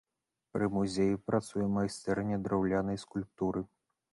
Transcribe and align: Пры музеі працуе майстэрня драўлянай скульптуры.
Пры 0.55 0.69
музеі 0.77 1.19
працуе 1.27 1.67
майстэрня 1.75 2.41
драўлянай 2.49 3.01
скульптуры. 3.07 3.61